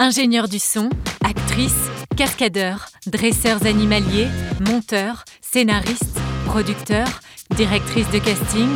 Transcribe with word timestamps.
Ingénieurs 0.00 0.48
du 0.48 0.60
son, 0.60 0.90
actrices, 1.24 1.90
cascadeurs, 2.16 2.86
dresseurs 3.08 3.66
animaliers, 3.66 4.28
monteurs, 4.60 5.24
scénaristes, 5.40 6.20
producteurs, 6.46 7.20
directrices 7.56 8.08
de 8.12 8.20
casting. 8.20 8.68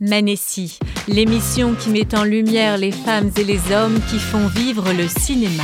Manessi, 0.00 0.78
l'émission 1.08 1.74
qui 1.74 1.88
met 1.88 2.14
en 2.14 2.24
lumière 2.24 2.76
les 2.76 2.92
femmes 2.92 3.30
et 3.38 3.44
les 3.44 3.72
hommes 3.72 3.98
qui 4.10 4.18
font 4.18 4.48
vivre 4.48 4.92
le 4.92 5.08
cinéma. 5.08 5.62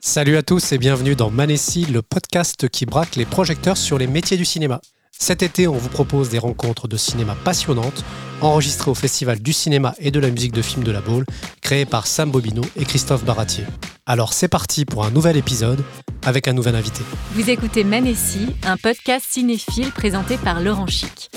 Salut 0.00 0.38
à 0.38 0.42
tous 0.42 0.72
et 0.72 0.78
bienvenue 0.78 1.14
dans 1.14 1.30
Manessi, 1.30 1.84
le 1.84 2.00
podcast 2.00 2.70
qui 2.70 2.86
braque 2.86 3.16
les 3.16 3.26
projecteurs 3.26 3.76
sur 3.76 3.98
les 3.98 4.06
métiers 4.06 4.38
du 4.38 4.46
cinéma. 4.46 4.80
Cet 5.22 5.44
été, 5.44 5.68
on 5.68 5.76
vous 5.76 5.88
propose 5.88 6.30
des 6.30 6.40
rencontres 6.40 6.88
de 6.88 6.96
cinéma 6.96 7.36
passionnantes, 7.44 8.04
enregistrées 8.40 8.90
au 8.90 8.94
Festival 8.96 9.38
du 9.38 9.52
cinéma 9.52 9.94
et 10.00 10.10
de 10.10 10.18
la 10.18 10.28
musique 10.30 10.50
de 10.50 10.62
film 10.62 10.82
de 10.82 10.90
la 10.90 11.00
Baule, 11.00 11.24
créé 11.60 11.84
par 11.84 12.08
Sam 12.08 12.32
Bobino 12.32 12.62
et 12.74 12.84
Christophe 12.84 13.24
Baratier. 13.24 13.62
Alors 14.04 14.32
c'est 14.32 14.48
parti 14.48 14.84
pour 14.84 15.04
un 15.04 15.12
nouvel 15.12 15.36
épisode 15.36 15.84
avec 16.26 16.48
un 16.48 16.52
nouvel 16.52 16.74
invité. 16.74 17.04
Vous 17.34 17.48
écoutez 17.48 17.84
Manessi, 17.84 18.48
un 18.64 18.76
podcast 18.76 19.24
cinéphile 19.28 19.92
présenté 19.92 20.38
par 20.38 20.60
Laurent 20.60 20.88
Chic. 20.88 21.30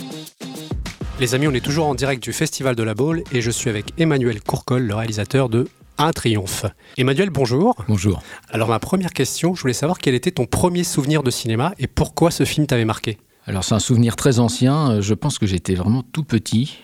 Les 1.19 1.35
amis, 1.35 1.47
on 1.47 1.53
est 1.53 1.63
toujours 1.63 1.85
en 1.85 1.93
direct 1.93 2.23
du 2.23 2.33
Festival 2.33 2.75
de 2.75 2.81
la 2.81 2.95
Baule 2.95 3.23
et 3.31 3.41
je 3.41 3.51
suis 3.51 3.69
avec 3.69 3.93
Emmanuel 3.99 4.41
Courcol, 4.41 4.81
le 4.81 4.95
réalisateur 4.95 5.47
de 5.47 5.67
un 5.99 6.11
triomphe. 6.11 6.65
Emmanuel, 6.97 7.29
bonjour. 7.29 7.75
Bonjour. 7.87 8.23
Alors 8.49 8.69
ma 8.69 8.79
première 8.79 9.13
question, 9.13 9.53
je 9.53 9.61
voulais 9.61 9.73
savoir 9.73 9.99
quel 9.99 10.15
était 10.15 10.31
ton 10.31 10.47
premier 10.47 10.83
souvenir 10.83 11.21
de 11.21 11.29
cinéma 11.29 11.75
et 11.77 11.85
pourquoi 11.85 12.31
ce 12.31 12.45
film 12.45 12.65
t'avait 12.65 12.83
marqué? 12.83 13.19
Alors 13.47 13.63
c'est 13.63 13.75
un 13.75 13.79
souvenir 13.79 14.15
très 14.15 14.39
ancien, 14.39 15.01
je 15.01 15.13
pense 15.13 15.37
que 15.37 15.45
j'étais 15.45 15.75
vraiment 15.75 16.03
tout 16.03 16.23
petit. 16.23 16.77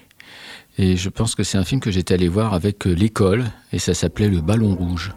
Et 0.78 0.96
je 0.96 1.10
pense 1.10 1.36
que 1.36 1.44
c'est 1.44 1.58
un 1.58 1.66
film 1.66 1.82
que 1.82 1.92
j'étais 1.92 2.14
allé 2.14 2.28
voir 2.30 2.54
avec 2.54 2.88
euh, 2.88 2.94
l'école, 2.94 3.46
et 3.74 3.80
ça 3.80 3.94
s'appelait 3.94 4.30
Le 4.30 4.40
Ballon 4.40 4.74
Rouge. 4.74 5.14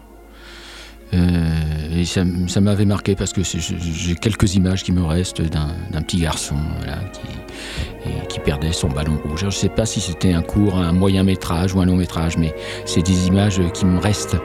Euh, 1.13 1.97
et 1.97 2.03
ça, 2.03 2.23
ça 2.47 2.59
m'avait 2.61 2.83
marqué 2.85 3.15
parce 3.15 3.31
que 3.31 3.41
j'ai 3.43 4.15
quelques 4.15 4.55
images 4.55 4.83
qui 4.83 4.91
me 4.91 5.03
restent 5.03 5.41
d'un 5.41 6.01
petit 6.01 6.19
garçon 6.19 6.55
voilà, 6.79 6.97
qui, 7.13 8.09
et 8.09 8.27
qui 8.27 8.39
perdait 8.39 8.73
son 8.73 8.89
ballon 8.89 9.17
rouge. 9.23 9.41
Alors, 9.41 9.51
je 9.51 9.57
ne 9.57 9.61
sais 9.61 9.69
pas 9.69 9.85
si 9.85 10.01
c'était 10.01 10.33
un 10.33 10.41
court, 10.41 10.75
un 10.75 10.91
moyen 10.91 11.23
métrage 11.23 11.73
ou 11.73 11.79
un 11.79 11.85
long 11.85 11.95
métrage, 11.95 12.37
mais 12.37 12.53
c'est 12.85 13.03
des 13.03 13.27
images 13.27 13.61
qui 13.73 13.85
me 13.85 13.99
restent. 13.99 14.35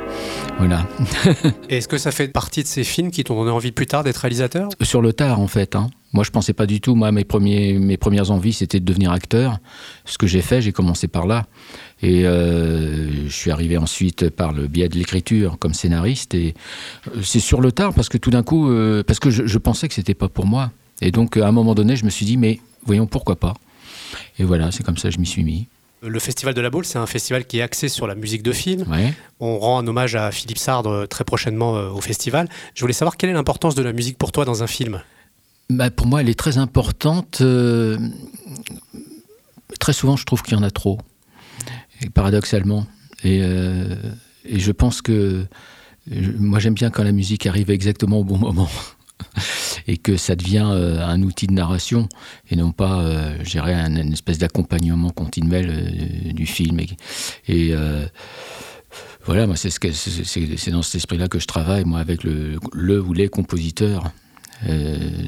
Voilà. 0.59 0.87
Est-ce 1.71 1.89
que 1.89 1.99
ça 1.99 2.13
fait 2.13 2.29
partie 2.29 2.63
de 2.63 2.69
ces 2.69 2.85
films 2.85 3.11
qui 3.11 3.25
t'ont 3.25 3.37
donné 3.41 3.51
envie 3.51 3.73
plus 3.73 3.87
tard 3.87 4.05
d'être 4.05 4.19
réalisateur? 4.19 4.69
Sur 4.83 5.01
le 5.03 5.13
tard, 5.13 5.41
en 5.41 5.49
fait. 5.49 5.75
hein. 5.75 5.91
Moi, 6.13 6.25
je 6.25 6.31
pensais 6.31 6.53
pas 6.53 6.67
du 6.67 6.81
tout. 6.81 6.95
Moi, 6.95 7.13
mes, 7.13 7.25
premiers, 7.25 7.75
mes 7.75 7.97
premières 7.97 8.31
envies, 8.31 8.53
c'était 8.53 8.81
de 8.81 8.85
devenir 8.85 9.13
acteur. 9.13 9.59
Ce 10.05 10.19
que 10.19 10.27
j'ai 10.27 10.43
fait, 10.43 10.61
j'ai 10.61 10.73
commencé 10.73 11.07
par 11.07 11.27
là. 11.27 11.47
Et 12.03 12.27
euh, 12.27 13.29
je 13.29 13.33
suis 13.33 13.51
arrivé 13.51 13.77
ensuite 13.77 14.29
par 14.31 14.53
le 14.53 14.67
biais 14.67 14.89
de 14.89 14.97
l'écriture 14.97 15.57
comme 15.59 15.73
scénariste. 15.73 16.35
Et 16.35 16.55
euh, 17.09 17.21
c'est 17.23 17.41
sur 17.41 17.61
le 17.61 17.71
tard 17.71 17.95
parce 17.95 18.09
que 18.09 18.19
tout 18.19 18.31
d'un 18.31 18.43
coup, 18.43 18.71
euh, 18.71 19.05
parce 19.05 19.21
que 19.21 19.31
je, 19.31 19.47
je 19.47 19.59
pensais 19.59 19.87
que 19.87 19.95
c'était 19.95 20.15
pas 20.15 20.29
pour 20.29 20.47
moi. 20.47 20.73
Et 21.01 21.13
donc, 21.13 21.37
à 21.37 21.47
un 21.47 21.53
moment 21.53 21.75
donné, 21.75 21.95
je 21.95 22.05
me 22.05 22.11
suis 22.11 22.27
dit, 22.27 22.37
mais 22.37 22.59
voyons, 22.85 23.07
pourquoi 23.07 23.37
pas? 23.37 23.55
Et 24.39 24.45
voilà, 24.45 24.73
c'est 24.73 24.83
comme 24.83 24.97
ça 24.97 25.11
que 25.11 25.15
je 25.15 25.21
m'y 25.21 25.27
suis 25.27 25.45
mis. 25.45 25.69
Le 26.03 26.19
Festival 26.19 26.55
de 26.55 26.61
la 26.61 26.71
Baule, 26.71 26.87
c'est 26.87 26.99
un 26.99 27.07
festival 27.07 27.45
qui 27.45 27.59
est 27.59 27.63
axé 27.63 27.89
sur 27.89 28.07
la 28.07 28.15
musique 28.15 28.43
de 28.43 28.53
film. 28.53 28.87
Ouais. 28.91 29.13
On 29.39 29.59
rend 29.59 29.79
un 29.79 29.87
hommage 29.87 30.17
à 30.17 30.33
Philippe 30.33 30.59
Sardre 30.59 31.07
très 31.07 31.25
prochainement 31.25 31.75
au 31.75 32.01
festival. 32.01 32.49
Je 32.75 32.81
voulais 32.81 32.95
savoir 32.95 33.19
quelle 33.19 33.29
est 33.29 33.35
l'importance 33.35 33.75
de 33.75 33.83
la 33.83 33.93
musique 33.93 34.17
pour 34.17 34.33
toi 34.33 34.47
dans 34.47 34.63
un 34.63 34.67
film? 34.67 35.03
Bah, 35.71 35.89
pour 35.89 36.09
moi, 36.09 36.21
elle 36.21 36.29
est 36.29 36.39
très 36.39 36.59
importante. 36.59 37.39
euh, 37.43 37.97
très 39.79 39.93
souvent, 39.93 40.17
je 40.17 40.25
trouve 40.25 40.43
qu'il 40.43 40.55
y 40.55 40.61
en 40.61 40.65
a 40.65 40.71
trop, 40.73 40.99
paradoxalement. 42.13 42.87
Et, 43.23 43.39
euh, 43.43 43.95
et 44.45 44.59
je 44.59 44.73
pense 44.73 45.01
que 45.01 45.47
moi, 46.11 46.59
j'aime 46.59 46.75
bien 46.75 46.91
quand 46.91 47.05
la 47.05 47.13
musique 47.13 47.47
arrive 47.47 47.71
exactement 47.71 48.19
au 48.19 48.25
bon 48.25 48.37
moment. 48.37 48.69
Et 49.87 49.97
que 49.97 50.17
ça 50.17 50.35
devient 50.35 50.69
euh, 50.71 51.05
un 51.05 51.23
outil 51.23 51.47
de 51.47 51.53
narration 51.53 52.09
et 52.51 52.57
non 52.57 52.73
pas, 52.73 53.05
dirais, 53.45 53.75
un, 53.75 53.97
une 53.97 54.13
espèce 54.13 54.39
d'accompagnement 54.39 55.11
continuel 55.11 56.33
du 56.33 56.47
film. 56.47 56.81
Et, 57.49 57.75
voilà, 59.25 59.47
c'est 59.57 60.71
dans 60.71 60.83
cet 60.83 60.95
esprit-là 60.95 61.29
que 61.29 61.39
je 61.39 61.47
travaille, 61.47 61.85
moi, 61.85 62.01
avec 62.01 62.25
le, 62.25 62.59
ou 63.01 63.13
les 63.13 63.29
compositeurs 63.29 64.11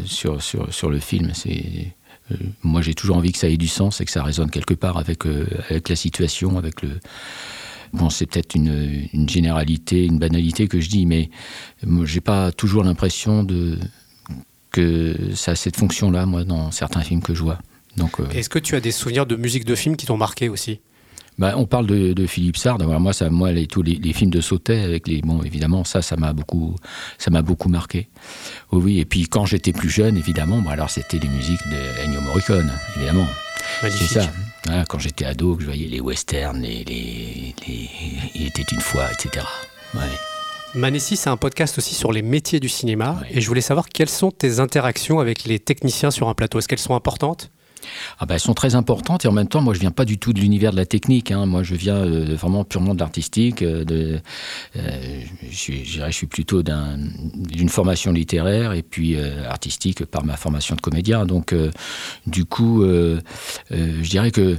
sur, 0.04 0.42
sur, 0.42 0.72
sur 0.72 0.90
le 0.90 0.98
film. 0.98 1.30
C'est, 1.34 1.94
euh, 2.30 2.36
moi, 2.62 2.82
j'ai 2.82 2.94
toujours 2.94 3.16
envie 3.16 3.32
que 3.32 3.38
ça 3.38 3.48
ait 3.48 3.56
du 3.56 3.68
sens 3.68 4.00
et 4.00 4.04
que 4.04 4.10
ça 4.10 4.22
résonne 4.22 4.50
quelque 4.50 4.74
part 4.74 4.96
avec, 4.96 5.26
euh, 5.26 5.46
avec 5.68 5.88
la 5.88 5.96
situation, 5.96 6.58
avec 6.58 6.82
le. 6.82 7.00
Bon, 7.92 8.08
c'est 8.08 8.24
peut-être 8.24 8.54
une, 8.54 9.28
généralité, 9.28 10.06
une 10.06 10.18
banalité 10.18 10.66
que 10.66 10.80
je 10.80 10.88
dis, 10.88 11.04
mais 11.04 11.28
j'ai 12.04 12.22
pas 12.22 12.50
toujours 12.50 12.84
l'impression 12.84 13.44
de 13.44 13.78
que 14.70 15.34
ça 15.34 15.50
a 15.50 15.54
cette 15.54 15.76
fonction-là, 15.76 16.24
moi, 16.24 16.44
dans 16.44 16.70
certains 16.70 17.02
films 17.02 17.20
que 17.20 17.34
je 17.34 17.42
vois. 17.42 17.58
Euh, 18.00 18.30
Est-ce 18.30 18.48
que 18.48 18.58
tu 18.58 18.74
as 18.76 18.80
des 18.80 18.92
souvenirs 18.92 19.26
de 19.26 19.36
musique 19.36 19.66
de 19.66 19.74
film 19.74 19.96
qui 19.96 20.06
t'ont 20.06 20.16
marqué 20.16 20.48
aussi? 20.48 20.80
Bah, 21.38 21.54
on 21.56 21.66
parle 21.66 21.86
de, 21.86 22.12
de 22.12 22.26
Philippe 22.26 22.56
Sard. 22.56 22.80
Alors 22.80 23.00
moi, 23.00 23.12
ça, 23.12 23.30
moi, 23.30 23.52
les, 23.52 23.66
tous 23.66 23.82
les, 23.82 23.94
les 23.94 24.12
films 24.12 24.30
de 24.30 24.40
Sautet 24.40 24.80
avec 24.82 25.08
les, 25.08 25.20
bon, 25.22 25.42
évidemment, 25.42 25.84
ça, 25.84 26.02
ça 26.02 26.16
m'a 26.16 26.32
beaucoup, 26.32 26.76
ça 27.18 27.30
m'a 27.30 27.42
beaucoup 27.42 27.68
marqué. 27.68 28.08
Oui, 28.70 28.80
oui. 28.82 28.98
Et 29.00 29.04
puis 29.04 29.28
quand 29.28 29.46
j'étais 29.46 29.72
plus 29.72 29.90
jeune, 29.90 30.16
évidemment, 30.16 30.62
alors 30.68 30.90
c'était 30.90 31.18
les 31.18 31.28
musiques 31.28 31.66
de 31.68 32.04
Ennio 32.04 32.20
Morricone, 32.20 32.70
évidemment. 32.96 33.26
Magnifique. 33.82 34.08
C'est 34.08 34.20
ça. 34.20 34.30
Voilà, 34.66 34.84
quand 34.84 34.98
j'étais 34.98 35.24
ado, 35.24 35.56
que 35.56 35.62
je 35.62 35.66
voyais 35.66 35.88
les 35.88 36.00
westerns, 36.00 36.60
les, 36.60 36.84
les, 36.84 37.54
les- 37.66 37.90
il 38.34 38.46
était 38.46 38.64
une 38.70 38.80
fois, 38.80 39.04
etc. 39.12 39.44
Ouais. 39.94 40.00
Manessi, 40.74 41.16
c'est 41.16 41.28
un 41.30 41.36
podcast 41.36 41.76
aussi 41.78 41.94
sur 41.94 42.12
les 42.12 42.22
métiers 42.22 42.58
du 42.60 42.68
cinéma. 42.68 43.18
Ouais. 43.20 43.28
Et 43.36 43.40
je 43.40 43.48
voulais 43.48 43.60
savoir 43.60 43.88
quelles 43.88 44.08
sont 44.08 44.30
tes 44.30 44.58
interactions 44.60 45.18
avec 45.20 45.44
les 45.44 45.58
techniciens 45.58 46.10
sur 46.10 46.28
un 46.28 46.34
plateau. 46.34 46.58
Est-ce 46.58 46.68
qu'elles 46.68 46.78
sont 46.78 46.94
importantes? 46.94 47.50
Ah 48.18 48.26
bah, 48.26 48.34
elles 48.34 48.40
sont 48.40 48.54
très 48.54 48.74
importantes 48.74 49.24
et 49.24 49.28
en 49.28 49.32
même 49.32 49.48
temps, 49.48 49.60
moi, 49.60 49.74
je 49.74 49.80
viens 49.80 49.90
pas 49.90 50.04
du 50.04 50.18
tout 50.18 50.32
de 50.32 50.40
l'univers 50.40 50.70
de 50.72 50.76
la 50.76 50.86
technique. 50.86 51.30
hein. 51.30 51.46
Moi, 51.46 51.62
je 51.62 51.74
viens 51.74 51.96
euh, 51.96 52.34
vraiment 52.34 52.64
purement 52.64 52.94
de 52.94 53.00
l'artistique. 53.00 53.62
euh, 53.62 53.84
euh, 54.76 54.90
je, 55.50 55.56
suis, 55.56 55.84
je 55.84 56.10
suis 56.10 56.26
plutôt 56.26 56.62
d'un- 56.62 56.98
d'une 57.34 57.68
formation 57.68 58.12
littéraire 58.12 58.72
et 58.72 58.82
puis 58.82 59.16
artistique 59.48 60.04
par 60.04 60.24
ma 60.24 60.36
formation 60.36 60.74
de 60.76 60.80
comédien. 60.80 61.26
Donc, 61.26 61.54
du 62.26 62.44
coup, 62.44 62.84
je 62.84 64.08
dirais 64.08 64.30
que 64.30 64.58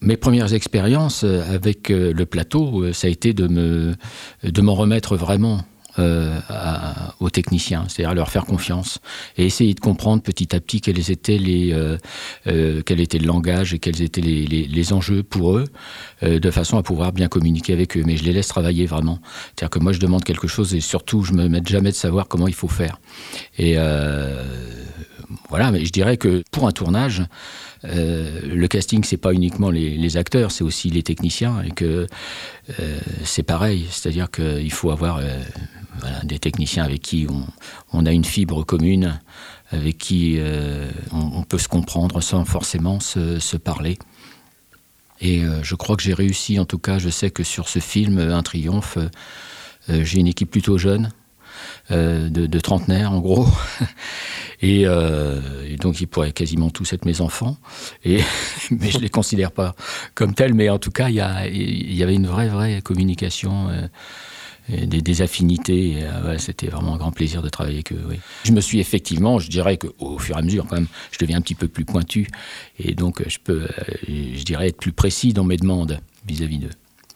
mes 0.00 0.16
premières 0.16 0.52
expériences 0.54 1.24
avec 1.24 1.88
le 1.88 2.24
plateau, 2.24 2.92
ça 2.92 3.06
a 3.06 3.10
été 3.10 3.32
de 3.32 3.46
me 3.46 3.94
de 4.42 4.60
m'en 4.60 4.74
remettre 4.74 5.16
vraiment. 5.16 5.62
Euh, 5.98 6.38
aux 7.20 7.30
techniciens, 7.30 7.86
c'est-à-dire 7.88 8.14
leur 8.14 8.28
faire 8.28 8.44
confiance 8.44 8.98
et 9.38 9.46
essayer 9.46 9.72
de 9.72 9.80
comprendre 9.80 10.22
petit 10.22 10.54
à 10.54 10.60
petit 10.60 10.82
euh, 10.88 11.96
euh, 12.46 12.82
quel 12.84 13.00
était 13.00 13.18
le 13.18 13.26
langage 13.26 13.72
et 13.72 13.78
quels 13.78 14.02
étaient 14.02 14.20
les, 14.20 14.92
enjeux 14.92 15.22
pour 15.22 15.56
eux, 15.56 15.64
de 16.22 16.50
façon 16.50 16.76
à 16.76 16.82
pouvoir 16.82 17.12
bien 17.12 17.28
communiquer 17.28 17.72
avec 17.72 17.96
eux. 17.96 18.02
Mais 18.06 18.16
je 18.16 18.24
les 18.24 18.32
laisse 18.32 18.48
travailler 18.48 18.86
vraiment. 18.86 19.18
C'est-à-dire 19.46 19.70
que 19.70 19.78
moi, 19.78 19.92
je 19.92 19.98
demande 19.98 20.22
quelque 20.22 20.46
chose 20.46 20.74
et 20.74 20.80
surtout, 20.80 21.22
je 21.22 21.32
me 21.32 21.48
mets 21.48 21.62
jamais 21.64 21.90
de 21.90 21.96
savoir 21.96 22.28
comment 22.28 22.46
il 22.46 22.54
faut 22.54 22.68
faire. 22.68 23.00
Et 23.58 23.76
voilà, 25.48 25.70
mais 25.72 25.84
je 25.84 25.92
dirais 25.92 26.16
que 26.16 26.42
pour 26.50 26.68
un 26.68 26.72
tournage, 26.72 27.22
euh, 27.88 28.40
le 28.42 28.68
casting, 28.68 29.04
c'est 29.04 29.16
pas 29.16 29.32
uniquement 29.32 29.70
les, 29.70 30.16
acteurs, 30.16 30.50
c'est 30.50 30.64
aussi 30.64 30.90
les 30.90 31.02
techniciens 31.02 31.62
et 31.62 31.70
que 31.70 32.06
euh, 32.80 32.98
c'est 33.24 33.42
pareil. 33.42 33.86
C'est-à-dire 33.90 34.30
qu'il 34.30 34.72
faut 34.72 34.90
avoir 34.90 35.18
euh, 35.18 35.38
des 36.24 36.38
techniciens 36.38 36.84
avec 36.84 37.02
qui 37.02 37.26
on, 37.92 38.06
a 38.06 38.12
une 38.12 38.24
fibre 38.24 38.64
commune, 38.64 39.20
avec 39.70 39.98
qui 39.98 40.38
on, 41.12 41.42
peut 41.42 41.58
se 41.58 41.68
comprendre 41.68 42.20
sans 42.20 42.44
forcément 42.44 43.00
se, 43.00 43.56
parler. 43.56 43.98
Et 45.20 45.42
je 45.62 45.74
crois 45.74 45.96
que 45.96 46.02
j'ai 46.02 46.14
réussi, 46.14 46.58
en 46.58 46.66
tout 46.66 46.78
cas, 46.78 46.98
je 46.98 47.08
sais 47.08 47.30
que 47.30 47.42
sur 47.42 47.68
ce 47.68 47.78
film, 47.78 48.18
Un 48.18 48.42
triomphe, 48.42 48.98
j'ai 49.88 50.20
une 50.20 50.28
équipe 50.28 50.50
plutôt 50.50 50.78
jeune, 50.78 51.10
de, 51.90 52.28
de 52.28 52.60
trentenaires 52.60 53.12
en 53.12 53.20
gros. 53.20 53.46
Et, 54.62 54.86
euh, 54.86 55.38
et 55.68 55.76
donc 55.76 56.00
ils 56.00 56.06
pourraient 56.06 56.32
quasiment 56.32 56.70
tous 56.70 56.94
être 56.94 57.04
mes 57.04 57.20
enfants. 57.20 57.58
Et, 58.06 58.20
mais 58.70 58.90
je 58.90 58.96
ne 58.96 59.02
les 59.02 59.10
considère 59.10 59.52
pas 59.52 59.74
comme 60.14 60.32
tels. 60.34 60.54
Mais 60.54 60.70
en 60.70 60.78
tout 60.78 60.90
cas, 60.90 61.10
il 61.10 61.16
y, 61.16 61.94
y 61.96 62.02
avait 62.02 62.14
une 62.14 62.26
vraie, 62.26 62.48
vraie 62.48 62.80
communication. 62.80 63.68
euh, 63.68 63.86
et 64.68 64.86
des, 64.86 65.22
affinités. 65.22 65.98
euh, 66.02 66.38
C'était 66.38 66.66
vraiment 66.68 66.94
un 66.94 66.96
grand 66.96 67.12
plaisir 67.12 67.40
de 67.42 67.48
travailler 67.48 67.76
avec 67.76 67.92
eux. 67.92 68.02
oui. 68.08 68.16
Je 68.44 68.50
me 68.52 68.60
suis 68.60 68.80
effectivement, 68.80 69.38
je 69.38 69.48
dirais 69.48 69.76
qu'au 69.76 70.18
fur 70.18 70.34
et 70.36 70.38
à 70.40 70.42
mesure, 70.42 70.66
quand 70.66 70.74
même, 70.76 70.88
je 71.12 71.18
deviens 71.20 71.36
un 71.38 71.40
petit 71.42 71.54
peu 71.54 71.68
plus 71.68 71.84
pointu. 71.84 72.26
Et 72.80 72.94
donc, 72.94 73.22
je 73.28 73.38
peux, 73.38 73.62
euh, 73.64 73.68
je 74.08 74.42
dirais, 74.42 74.68
être 74.68 74.78
plus 74.78 74.90
précis 74.92 75.32
dans 75.32 75.44
mes 75.44 75.56
demandes 75.58 76.00
vis-à-vis 76.26 76.58
d'eux. 76.58 76.70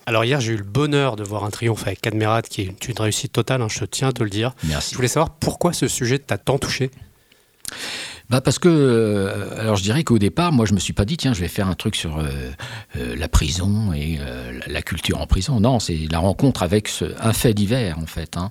Alors 0.07 0.25
hier, 0.25 0.41
j'ai 0.41 0.53
eu 0.53 0.57
le 0.57 0.65
bonheur 0.65 1.17
de 1.17 1.23
voir 1.23 1.45
un 1.45 1.51
triomphe 1.51 1.87
avec 1.87 2.01
Cadmerat, 2.01 2.43
qui 2.43 2.63
est 2.63 2.89
une 2.89 2.99
réussite 2.99 3.33
totale, 3.33 3.63
hein, 3.63 3.69
je 3.69 3.85
tiens 3.85 4.09
à 4.09 4.13
te 4.13 4.23
le 4.23 4.31
dire. 4.31 4.55
Merci. 4.65 4.91
Je 4.93 4.97
voulais 4.97 5.09
savoir 5.09 5.31
pourquoi 5.31 5.73
ce 5.73 5.89
sujet 5.89 6.19
t'a 6.19 6.39
tant 6.39 6.59
touché. 6.59 6.91
bah 8.29 8.41
parce 8.41 8.59
que, 8.59 8.69
euh, 8.69 9.61
alors 9.61 9.77
je 9.77 9.83
dirais 9.83 10.03
qu'au 10.03 10.19
départ, 10.19 10.53
moi 10.53 10.67
je 10.67 10.75
me 10.75 10.81
suis 10.81 10.93
pas 10.93 11.05
dit, 11.05 11.17
tiens, 11.17 11.33
je 11.33 11.41
vais 11.41 11.49
faire 11.49 11.69
un 11.69 11.75
truc 11.75 11.97
sur 11.97 12.19
euh, 12.19 12.29
euh, 12.97 13.15
la 13.17 13.29
prison 13.29 13.93
et 13.93 14.19
la 14.67 14.83
culture 14.83 15.21
en 15.21 15.27
prison. 15.27 15.61
Non, 15.61 15.79
c'est 15.79 16.09
la 16.11 16.19
rencontre 16.19 16.63
avec 16.63 16.89
ce, 16.89 17.05
un 17.21 17.33
fait 17.33 17.55
divers, 17.55 17.99
en 17.99 18.07
fait, 18.07 18.37
hein, 18.37 18.51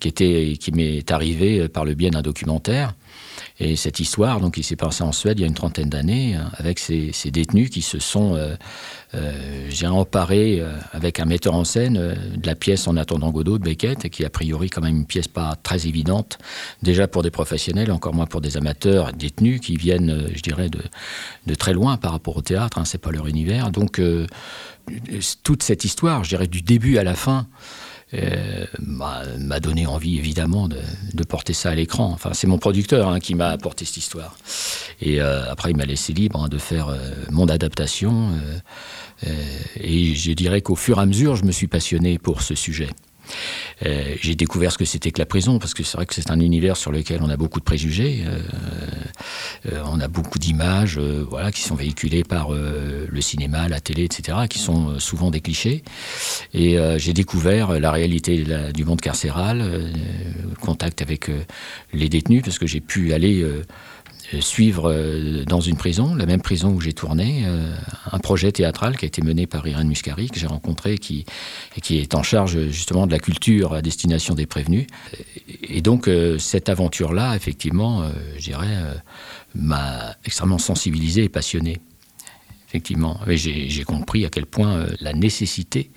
qui, 0.00 0.08
était, 0.08 0.56
qui 0.60 0.72
m'est 0.72 1.10
arrivé 1.10 1.68
par 1.68 1.84
le 1.84 1.94
biais 1.94 2.10
d'un 2.10 2.22
documentaire. 2.22 2.94
Et 3.58 3.76
cette 3.76 4.00
histoire, 4.00 4.40
donc, 4.40 4.54
qui 4.54 4.62
s'est 4.62 4.76
passée 4.76 5.02
en 5.02 5.12
Suède 5.12 5.38
il 5.38 5.42
y 5.42 5.44
a 5.44 5.48
une 5.48 5.54
trentaine 5.54 5.88
d'années, 5.88 6.36
euh, 6.36 6.40
avec 6.54 6.78
ces, 6.78 7.12
détenus 7.30 7.70
qui 7.70 7.82
se 7.82 7.98
sont, 7.98 8.34
euh, 8.34 8.54
euh, 9.14 9.66
j'ai 9.68 9.86
emparé 9.86 10.62
avec 10.92 11.20
un 11.20 11.24
metteur 11.24 11.54
en 11.54 11.64
scène 11.64 11.94
de 11.94 12.46
la 12.46 12.54
pièce 12.54 12.88
En 12.88 12.96
attendant 12.96 13.30
Godot 13.30 13.58
de 13.58 13.64
Beckett, 13.64 14.08
qui 14.08 14.22
est 14.22 14.26
a 14.26 14.30
priori 14.30 14.70
quand 14.70 14.80
même 14.80 14.96
une 14.96 15.06
pièce 15.06 15.28
pas 15.28 15.56
très 15.62 15.86
évidente, 15.86 16.38
déjà 16.82 17.06
pour 17.08 17.22
des 17.22 17.30
professionnels, 17.30 17.90
encore 17.92 18.14
moins 18.14 18.26
pour 18.26 18.40
des 18.40 18.56
amateurs 18.56 19.12
détenus 19.12 19.60
qui 19.60 19.76
viennent, 19.76 20.28
je 20.34 20.42
dirais, 20.42 20.68
de, 20.68 20.80
de 21.46 21.54
très 21.54 21.72
loin 21.72 21.96
par 21.96 22.12
rapport 22.12 22.36
au 22.36 22.42
théâtre. 22.42 22.78
Hein, 22.78 22.84
c'est 22.84 22.98
pas 22.98 23.10
leur 23.10 23.26
univers. 23.26 23.70
Donc 23.70 24.00
toute 25.42 25.62
cette 25.62 25.84
histoire, 25.84 26.24
je 26.24 26.30
dirais, 26.30 26.46
du 26.46 26.62
début 26.62 26.98
à 26.98 27.04
la 27.04 27.14
fin. 27.14 27.46
Euh, 28.12 28.66
m'a 28.80 29.60
donné 29.60 29.86
envie 29.86 30.18
évidemment 30.18 30.68
de, 30.68 30.80
porter 31.28 31.52
ça 31.52 31.70
à 31.70 31.74
l'écran. 31.74 32.10
Enfin, 32.12 32.30
c'est 32.32 32.48
mon 32.48 32.58
producteur 32.58 33.08
hein, 33.08 33.20
qui 33.20 33.34
m'a 33.34 33.48
apporté 33.48 33.84
cette 33.84 33.98
histoire. 33.98 34.36
Et 35.00 35.20
euh, 35.20 35.48
après, 35.50 35.70
il 35.70 35.76
m'a 35.76 35.84
laissé 35.84 36.12
libre 36.12 36.42
hein, 36.42 36.48
de 36.48 36.58
faire 36.58 36.88
euh, 36.88 36.98
mon 37.30 37.48
adaptation. 37.48 38.30
et 39.76 40.14
je 40.14 40.32
dirais 40.32 40.60
qu'au 40.60 40.74
fur 40.74 40.98
et 40.98 41.02
à 41.02 41.06
mesure, 41.06 41.36
je 41.36 41.44
me 41.44 41.52
suis 41.52 41.68
passionné 41.68 42.18
pour 42.18 42.42
ce 42.42 42.54
sujet. 42.54 42.88
J'ai 43.82 44.34
découvert 44.34 44.72
ce 44.72 44.78
que 44.78 44.84
c'était 44.84 45.12
que 45.12 45.20
la 45.20 45.26
prison, 45.26 45.58
parce 45.58 45.74
que 45.74 45.84
c'est 45.84 45.96
vrai 45.96 46.06
que 46.06 46.14
c'est 46.14 46.30
un 46.32 46.40
univers 46.40 46.76
sur 46.76 46.90
lequel 46.90 47.22
on 47.22 47.30
a 47.30 47.36
beaucoup 47.36 47.60
de 47.60 47.64
préjugés. 47.64 48.24
On 49.84 50.00
a 50.00 50.08
beaucoup 50.08 50.38
d'images 50.38 50.98
voilà, 50.98 51.52
qui 51.52 51.62
sont 51.62 51.74
véhiculées 51.74 52.24
par 52.24 52.50
le 52.52 53.20
cinéma, 53.20 53.68
la 53.68 53.80
télé, 53.80 54.04
etc., 54.04 54.38
qui 54.48 54.58
sont 54.58 54.98
souvent 54.98 55.30
des 55.30 55.40
clichés. 55.40 55.82
Et 56.54 56.76
j'ai 56.96 57.12
découvert 57.12 57.78
la 57.78 57.90
réalité 57.90 58.44
du 58.72 58.84
monde 58.84 59.00
carcéral, 59.00 59.92
contact 60.60 61.02
avec 61.02 61.30
les 61.92 62.08
détenus, 62.08 62.42
parce 62.42 62.58
que 62.58 62.66
j'ai 62.66 62.80
pu 62.80 63.12
aller 63.12 63.44
suivre 64.38 64.90
euh, 64.90 65.44
dans 65.44 65.60
une 65.60 65.76
prison, 65.76 66.14
la 66.14 66.26
même 66.26 66.40
prison 66.40 66.70
où 66.70 66.80
j'ai 66.80 66.92
tourné, 66.92 67.42
euh, 67.46 67.74
un 68.12 68.18
projet 68.18 68.52
théâtral 68.52 68.96
qui 68.96 69.04
a 69.04 69.08
été 69.08 69.22
mené 69.22 69.46
par 69.46 69.66
Irène 69.66 69.88
Muscari, 69.88 70.28
que 70.28 70.38
j'ai 70.38 70.46
rencontré, 70.46 70.98
qui, 70.98 71.24
qui 71.82 71.98
est 71.98 72.14
en 72.14 72.22
charge 72.22 72.68
justement 72.68 73.06
de 73.06 73.12
la 73.12 73.18
culture 73.18 73.74
à 73.74 73.82
destination 73.82 74.34
des 74.34 74.46
prévenus. 74.46 74.86
Et 75.62 75.82
donc, 75.82 76.06
euh, 76.06 76.38
cette 76.38 76.68
aventure-là, 76.68 77.34
effectivement, 77.34 78.04
je 78.36 78.42
dirais, 78.42 78.76
m'a 79.54 80.14
extrêmement 80.24 80.58
sensibilisé 80.58 81.24
et 81.24 81.28
passionné. 81.28 81.80
Effectivement. 82.68 83.18
J'ai 83.26 83.82
compris 83.84 84.24
à 84.24 84.28
quel 84.28 84.46
point 84.46 84.86
la 85.00 85.12
nécessité 85.12 85.90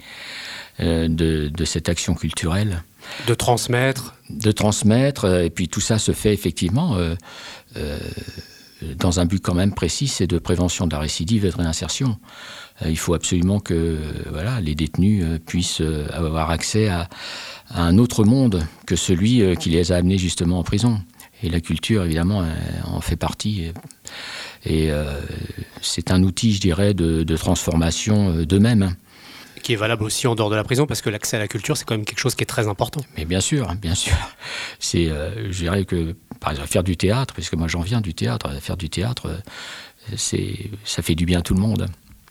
de 0.79 1.65
cette 1.65 1.87
action 1.87 2.15
culturelle 2.15 2.83
de 3.27 3.33
transmettre 3.33 4.15
De 4.29 4.51
transmettre, 4.51 5.25
et 5.25 5.49
puis 5.49 5.67
tout 5.67 5.81
ça 5.81 5.99
se 5.99 6.11
fait 6.11 6.33
effectivement 6.33 6.97
euh, 8.83 8.93
dans 8.97 9.19
un 9.19 9.25
but 9.25 9.41
quand 9.41 9.53
même 9.53 9.73
précis, 9.73 10.07
c'est 10.07 10.27
de 10.27 10.39
prévention 10.39 10.87
de 10.87 10.93
la 10.93 10.99
récidive 10.99 11.45
et 11.45 11.49
de 11.49 11.55
réinsertion. 11.55 12.17
Euh, 12.81 12.89
il 12.89 12.97
faut 12.97 13.13
absolument 13.13 13.59
que 13.59 13.97
voilà, 14.31 14.61
les 14.61 14.75
détenus 14.75 15.23
euh, 15.23 15.39
puissent 15.39 15.81
avoir 16.11 16.49
accès 16.49 16.89
à, 16.89 17.09
un 17.75 17.97
autre 17.97 18.23
monde 18.23 18.63
que 18.85 18.95
celui 18.95 19.41
qui 19.57 19.69
les 19.69 19.91
a 19.91 19.95
amenés 19.95 20.17
justement 20.17 20.59
en 20.59 20.63
prison. 20.63 21.01
Et 21.41 21.49
la 21.49 21.59
culture, 21.59 22.03
évidemment, 22.03 22.45
en 22.85 23.01
fait 23.01 23.15
partie. 23.15 23.71
Et 24.63 24.91
c'est 25.81 26.11
un 26.11 26.21
outil, 26.23 26.53
je 26.53 26.61
dirais, 26.61 26.93
de, 26.93 27.23
de 27.23 27.37
transformation 27.37 28.43
d'eux-mêmes 28.43 28.95
qui 29.63 29.73
est 29.73 29.77
valable 29.77 30.03
aussi 30.03 30.27
en 30.27 30.35
dehors 30.35 30.51
de 30.51 30.55
la 30.55 30.63
prison, 30.63 30.85
parce 30.85 31.01
que 31.01 31.09
l'accès 31.09 31.37
à 31.37 31.39
la 31.39 31.47
culture, 31.47 31.75
c'est 31.75 31.85
quand 31.85 31.95
même 31.95 32.05
quelque 32.05 32.19
chose 32.19 32.35
qui 32.35 32.43
est 32.43 32.47
très 32.47 32.67
important. 32.67 33.01
Mais 33.17 33.25
bien 33.25 33.41
sûr, 33.41 33.73
bien 33.81 33.95
sûr. 33.95 34.13
C'est, 34.79 35.07
euh, 35.07 35.51
je 35.51 35.57
dirais 35.57 35.85
que, 35.85 36.15
par 36.39 36.51
exemple, 36.51 36.67
faire 36.67 36.83
du 36.83 36.97
théâtre, 36.97 37.33
parce 37.33 37.49
que 37.49 37.55
moi 37.55 37.67
j'en 37.67 37.81
viens 37.81 38.01
du 38.01 38.13
théâtre, 38.13 38.51
faire 38.61 38.77
du 38.77 38.89
théâtre, 38.89 39.27
euh, 39.27 40.15
c'est, 40.15 40.69
ça 40.83 41.01
fait 41.01 41.15
du 41.15 41.25
bien 41.25 41.39
à 41.39 41.41
tout 41.41 41.55
le 41.55 41.61
monde. 41.61 41.87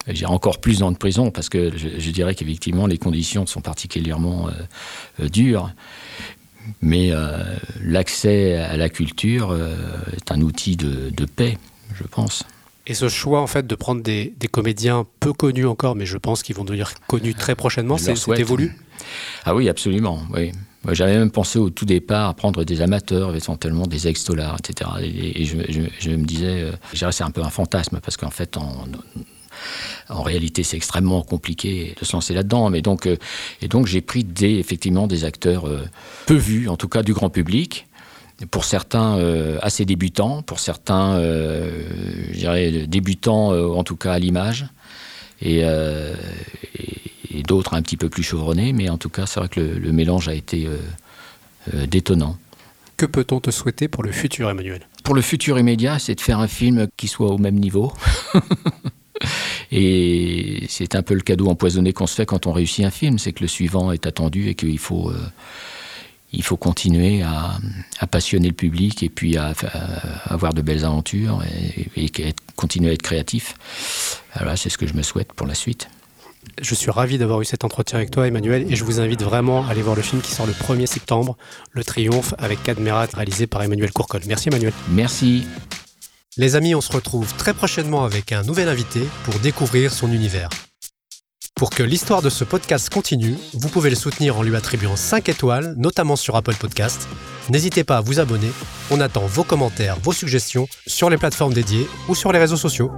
J'ai 0.06 0.26
encore 0.26 0.60
plus 0.60 0.80
dans 0.80 0.92
de 0.92 0.96
prison, 0.96 1.30
parce 1.30 1.48
que 1.48 1.76
je, 1.76 2.10
dirais 2.10 2.34
qu'effectivement, 2.34 2.86
les 2.86 2.98
conditions 2.98 3.46
sont 3.46 3.60
particulièrement 3.60 4.48
euh, 4.48 5.28
dures. 5.28 5.70
Mais 6.80 7.10
l'accès 7.80 8.54
à 8.54 8.76
la 8.76 8.88
culture 8.88 9.52
est 10.16 10.30
un 10.30 10.40
outil 10.42 10.76
de 10.76 11.24
paix, 11.24 11.58
je 11.96 12.04
pense. 12.04 12.44
Et 12.86 12.94
ce 12.94 13.08
choix, 13.08 13.40
en 13.40 13.46
fait, 13.46 13.66
de 13.66 13.74
prendre 13.74 14.02
des, 14.02 14.34
comédiens 14.50 15.06
peu 15.20 15.32
connus 15.32 15.66
encore, 15.66 15.94
mais 15.94 16.06
je 16.06 16.18
pense 16.18 16.42
qu'ils 16.42 16.56
vont 16.56 16.64
devenir 16.64 16.92
connus 17.06 17.34
très 17.34 17.54
prochainement, 17.54 17.96
c'est 17.96 18.14
évolué 18.38 18.70
Ah 19.44 19.54
oui, 19.54 19.68
absolument, 19.68 20.22
oui. 20.32 20.52
J'avais 20.90 21.16
même 21.16 21.30
pensé 21.30 21.60
au 21.60 21.70
tout 21.70 21.84
départ 21.84 22.28
à 22.28 22.34
prendre 22.34 22.64
des 22.64 22.80
amateurs, 22.80 23.36
éventuellement 23.36 23.86
des 23.86 24.08
ex-dollars, 24.08 24.56
etc. 24.58 24.90
Et, 25.00 25.44
je, 25.44 26.10
me 26.10 26.24
disais, 26.24 26.62
euh, 26.62 26.72
c'est 26.92 27.22
un 27.22 27.30
peu 27.30 27.42
un 27.42 27.50
fantasme, 27.50 28.00
parce 28.02 28.16
qu'en 28.16 28.30
fait, 28.30 28.56
en, 28.56 28.86
en 30.08 30.22
réalité, 30.22 30.62
c'est 30.62 30.76
extrêmement 30.76 31.22
compliqué 31.22 31.94
de 31.98 32.04
se 32.04 32.12
lancer 32.12 32.34
là-dedans. 32.34 32.70
Mais 32.70 32.82
donc, 32.82 33.06
euh, 33.06 33.16
et 33.60 33.68
donc, 33.68 33.86
j'ai 33.86 34.00
pris 34.00 34.24
des, 34.24 34.58
effectivement 34.58 35.06
des 35.06 35.24
acteurs 35.24 35.68
euh, 35.68 35.84
peu 36.26 36.34
vus, 36.34 36.68
en 36.68 36.76
tout 36.76 36.88
cas 36.88 37.02
du 37.02 37.12
grand 37.12 37.30
public, 37.30 37.86
pour 38.50 38.64
certains 38.64 39.18
euh, 39.18 39.58
assez 39.62 39.84
débutants, 39.84 40.42
pour 40.42 40.60
certains, 40.60 41.14
euh, 41.14 41.84
je 42.32 42.38
dirais, 42.38 42.86
débutants 42.86 43.52
euh, 43.52 43.68
en 43.68 43.84
tout 43.84 43.96
cas 43.96 44.12
à 44.12 44.18
l'image, 44.18 44.66
et, 45.40 45.64
d'autres 47.44 47.74
un 47.74 47.82
petit 47.82 47.96
peu 47.96 48.08
plus 48.08 48.22
chevronnés, 48.22 48.72
mais 48.72 48.88
en 48.88 48.98
tout 48.98 49.08
cas, 49.08 49.26
c'est 49.26 49.40
vrai 49.40 49.48
que 49.48 49.58
le, 49.58 49.92
mélange 49.92 50.28
a 50.28 50.34
été 50.34 50.68
détonnant. 51.72 52.38
Que 52.96 53.04
peut-on 53.04 53.40
te 53.40 53.50
souhaiter 53.50 53.88
pour 53.88 54.04
le 54.04 54.12
futur, 54.12 54.48
Emmanuel? 54.48 54.82
Pour 55.02 55.16
le 55.16 55.22
futur 55.22 55.58
immédiat, 55.58 55.98
c'est 55.98 56.14
de 56.14 56.20
faire 56.20 56.38
un 56.38 56.46
film 56.46 56.86
qui 56.96 57.08
soit 57.08 57.30
au 57.30 57.38
même 57.38 57.56
niveau. 57.56 57.92
et 59.72 60.64
c'est 60.68 60.94
un 60.94 61.02
peu 61.02 61.14
le 61.14 61.22
cadeau 61.22 61.48
empoisonné 61.48 61.92
qu'on 61.92 62.06
se 62.06 62.14
fait 62.14 62.26
quand 62.26 62.46
on 62.46 62.52
réussit 62.52 62.84
un 62.84 62.92
film, 62.92 63.18
c'est 63.18 63.32
que 63.32 63.40
le 63.40 63.48
suivant 63.48 63.90
est 63.90 64.06
attendu 64.06 64.48
et 64.48 64.54
qu'il 64.54 64.78
faut 64.78 65.12
il 66.32 66.42
faut 66.42 66.56
continuer 66.56 67.22
à, 67.22 67.58
passionner 68.10 68.48
le 68.48 68.54
public 68.54 69.02
et 69.02 69.08
puis 69.08 69.36
à, 69.36 69.52
avoir 70.24 70.54
de 70.54 70.62
belles 70.62 70.84
aventures 70.84 71.42
et, 71.96 72.12
continuer 72.56 72.90
à 72.90 72.92
être 72.94 73.02
créatif. 73.02 73.54
Voilà, 74.36 74.56
c'est 74.56 74.70
ce 74.70 74.78
que 74.78 74.86
je 74.86 74.94
me 74.94 75.02
souhaite 75.02 75.32
pour 75.32 75.46
la 75.46 75.54
suite. 75.54 75.88
Je 76.60 76.74
suis 76.74 76.90
ravi 76.90 77.18
d'avoir 77.18 77.40
eu 77.40 77.44
cet 77.44 77.64
entretien 77.64 77.98
avec 77.98 78.10
toi, 78.10 78.26
Emmanuel, 78.26 78.66
et 78.70 78.76
je 78.76 78.84
vous 78.84 79.00
invite 79.00 79.22
vraiment 79.22 79.66
à 79.66 79.70
aller 79.70 79.82
voir 79.82 79.94
le 79.94 80.02
film 80.02 80.20
qui 80.20 80.32
sort 80.32 80.46
le 80.46 80.52
1er 80.52 80.86
septembre, 80.86 81.36
Le 81.70 81.84
Triomphe, 81.84 82.34
avec 82.38 82.62
Cadmerat, 82.62 83.06
réalisé 83.14 83.46
par 83.46 83.62
Emmanuel 83.62 83.92
Courcol. 83.92 84.22
Merci, 84.26 84.48
Emmanuel. 84.48 84.72
Merci. 84.90 85.46
Les 86.36 86.56
amis, 86.56 86.74
on 86.74 86.80
se 86.80 86.92
retrouve 86.92 87.32
très 87.36 87.54
prochainement 87.54 88.04
avec 88.04 88.32
un 88.32 88.42
nouvel 88.42 88.68
invité 88.68 89.02
pour 89.24 89.38
découvrir 89.38 89.92
son 89.92 90.10
univers. 90.12 90.48
Pour 91.62 91.70
que 91.70 91.84
l'histoire 91.84 92.22
de 92.22 92.28
ce 92.28 92.42
podcast 92.42 92.92
continue, 92.92 93.36
vous 93.54 93.68
pouvez 93.68 93.88
le 93.88 93.94
soutenir 93.94 94.36
en 94.36 94.42
lui 94.42 94.56
attribuant 94.56 94.96
5 94.96 95.28
étoiles, 95.28 95.74
notamment 95.76 96.16
sur 96.16 96.34
Apple 96.34 96.56
Podcast. 96.56 97.08
N'hésitez 97.50 97.84
pas 97.84 97.98
à 97.98 98.00
vous 98.00 98.18
abonner. 98.18 98.50
On 98.90 99.00
attend 99.00 99.26
vos 99.26 99.44
commentaires, 99.44 99.96
vos 100.02 100.12
suggestions 100.12 100.66
sur 100.88 101.08
les 101.08 101.18
plateformes 101.18 101.52
dédiées 101.52 101.86
ou 102.08 102.16
sur 102.16 102.32
les 102.32 102.40
réseaux 102.40 102.56
sociaux. 102.56 102.90